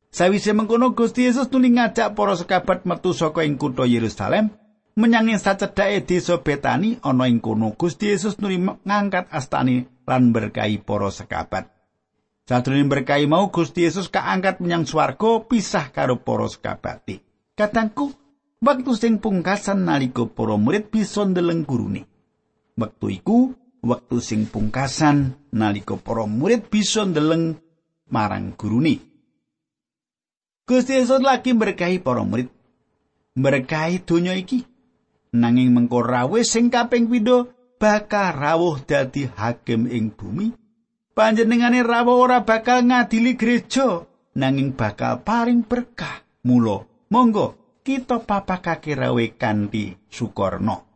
Sawise 0.10 0.58
mengkono 0.58 0.98
Gusti 0.98 1.30
Yesus 1.30 1.54
nuli 1.54 1.70
ngajak 1.70 2.18
para 2.18 2.34
sekabat 2.34 2.90
metu 2.90 3.14
saka 3.14 3.46
ing 3.46 3.62
kutha 3.62 3.86
Yerusalem 3.86 4.50
menyang 4.98 5.30
ing 5.30 5.38
sacedhake 5.38 6.02
desa 6.10 6.42
Betani 6.42 6.98
ana 7.06 7.30
ing 7.30 7.38
kono 7.38 7.78
Gusti 7.78 8.10
Yesus 8.10 8.42
nuli 8.42 8.58
ngangkat 8.58 9.30
astani 9.30 9.86
lan 10.10 10.34
berkahi 10.34 10.82
para 10.82 11.14
sekabat. 11.14 11.70
Sadurunge 12.50 12.90
berkahi 12.90 13.30
mau 13.30 13.54
Gusti 13.54 13.86
Yesus 13.86 14.10
kaangkat 14.10 14.58
menyang 14.58 14.90
swarga 14.90 15.46
pisah 15.46 15.94
karo 15.94 16.18
para 16.18 16.50
sekabate. 16.50 17.22
Katangku, 17.54 18.18
waktu 18.66 18.98
sing 18.98 19.22
pungkasan 19.22 19.86
nalika 19.86 20.26
para 20.26 20.58
murid 20.58 20.90
bisa 20.90 21.22
ndeleng 21.22 21.70
gurune. 21.70 22.10
Wektu 22.74 23.14
iku 23.14 23.54
wektu 23.88 24.20
sing 24.20 24.52
pungkasan 24.52 25.40
nalika 25.56 25.96
para 25.96 26.28
murid 26.28 26.68
bisa 26.68 27.08
ndeleng 27.08 27.56
marang 28.12 28.52
gurune. 28.60 29.00
Gusti 30.68 31.00
Yesus 31.00 31.24
lagi 31.24 31.56
berkahi 31.56 32.04
para 32.04 32.28
murid. 32.28 32.52
Berkahi 33.40 34.04
donya 34.04 34.36
iki. 34.36 34.68
Nanging 35.32 35.72
mengko 35.72 36.04
rawe 36.04 36.44
sing 36.44 36.68
kaping 36.68 37.08
pindho 37.08 37.56
bakal 37.78 38.34
rawuh 38.34 38.82
dadi 38.82 39.30
hakim 39.30 39.86
ing 39.86 40.10
bumi 40.10 40.50
panjenengane 41.14 41.86
rawuh 41.86 42.26
ora 42.26 42.42
bakal 42.42 42.82
ngadili 42.82 43.38
gereja 43.38 44.02
nanging 44.34 44.74
bakal 44.74 45.22
paring 45.22 45.62
berkah 45.62 46.26
mula 46.42 46.90
monggo 47.14 47.80
kita 47.86 48.26
papakake 48.26 48.98
rawe 48.98 49.26
kanthi 49.38 49.94
sukorno 50.10 50.87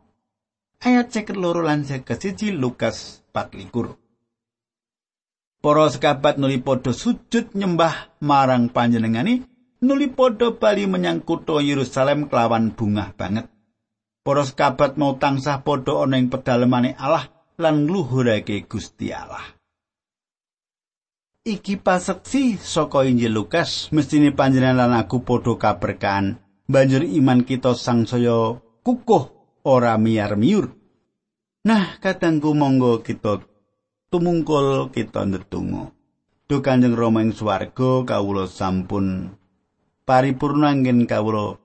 ayat 0.82 1.14
ceket 1.14 1.38
loro 1.38 1.62
lan 1.62 1.86
ceket 1.86 2.18
siji 2.18 2.50
Lukas 2.50 3.22
24 3.30 3.94
Para 5.62 5.86
sekabat 5.86 6.42
nuli 6.42 6.58
padha 6.58 6.90
sujud 6.90 7.54
nyembah 7.54 8.18
marang 8.18 8.66
panjenengane 8.74 9.46
nuli 9.78 10.10
padha 10.10 10.50
bali 10.58 10.90
menyang 10.90 11.22
kutha 11.22 11.62
Yerusalem 11.62 12.26
kelawan 12.26 12.74
bungah 12.74 13.14
banget 13.14 13.46
Para 14.26 14.42
sekabat 14.42 14.98
mau 14.98 15.14
tansah 15.18 15.62
padha 15.62 16.02
ana 16.02 16.18
ing 16.18 16.30
pedalemane 16.30 16.98
Allah 16.98 17.30
lan 17.58 17.90
ngluhurake 17.90 18.70
Gusti 18.70 19.10
Allah. 19.10 19.42
Iki 21.42 21.82
paseksi 21.82 22.54
saka 22.54 23.02
Injil 23.02 23.34
Lukas, 23.34 23.90
mestine 23.90 24.30
panjenengan 24.30 24.94
aku 24.94 25.26
padha 25.26 25.58
kaberkahan. 25.58 26.38
Banjur 26.70 27.02
iman 27.02 27.42
kita 27.42 27.74
sangsaya 27.74 28.62
kukuh 28.86 29.41
ora 29.62 29.94
miar 29.98 30.34
miur. 30.38 30.74
Nah, 31.62 31.98
katangku 32.02 32.54
monggo 32.54 33.00
kita 33.06 33.42
tumungkul 34.10 34.90
kita 34.90 35.24
ndedonga. 35.24 35.94
Duh 36.50 36.60
Kanjeng 36.60 36.92
Rama 36.92 37.24
ing 37.24 37.32
swarga 37.32 38.04
kawula 38.04 38.44
sampun 38.44 39.32
paripurna 40.04 40.74
anggen 40.74 41.08
kawula 41.08 41.56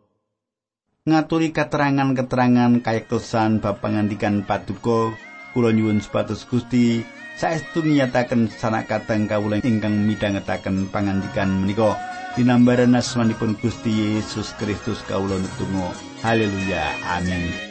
ngaturi 1.03 1.51
keterangan-keterangan 1.51 2.79
kayektosan 2.85 3.59
bab 3.59 3.83
pangandikan 3.83 4.47
paduka 4.47 5.11
kula 5.51 5.75
nyuwun 5.75 5.99
supados 5.99 6.47
Gusti 6.47 7.03
saestu 7.35 7.83
nyataken 7.83 8.47
sanak 8.47 8.87
kateng 8.87 9.27
kawula 9.27 9.59
ingkang 9.59 10.07
midhangetaken 10.07 10.87
pangandikan 10.87 11.67
menika 11.67 11.99
dinambaran 12.39 12.95
asmanipun 12.95 13.59
Gusti 13.59 14.21
Yesus 14.21 14.55
Kristus 14.55 15.03
kawula 15.03 15.35
nutung 15.35 15.75
haleluya 16.23 16.95
amin 17.17 17.66